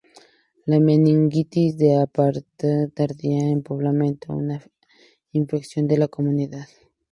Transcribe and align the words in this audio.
La 0.65 0.79
meningitis 0.79 1.77
de 1.77 1.97
aparición 2.01 2.89
tardía 2.89 3.51
es 3.55 3.63
probablemente 3.63 4.31
una 4.31 4.59
infección 5.31 5.85
de 5.87 5.99
la 5.99 6.07
comunidad. 6.07 6.67